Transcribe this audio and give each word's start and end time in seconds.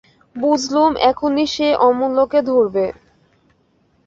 বুঝলুম 0.35 0.91
এখনই 1.09 1.45
সে 1.47 1.67
অমূল্যকে 1.87 2.39
ধরবে। 2.49 2.85